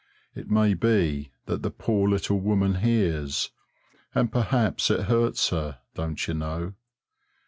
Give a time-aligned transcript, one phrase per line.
[0.33, 3.51] It may be that the poor little woman hears,
[4.15, 6.73] and perhaps it hurts her, don't you know?